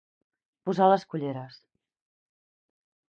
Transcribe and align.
Posar 0.69 0.87
les 0.91 1.05
colleres. 1.13 1.59